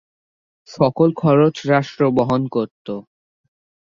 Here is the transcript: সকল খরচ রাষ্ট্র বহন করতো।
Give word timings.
সকল 0.69 1.09
খরচ 1.13 1.55
রাষ্ট্র 1.67 2.01
বহন 2.17 2.41
করতো। 2.47 2.93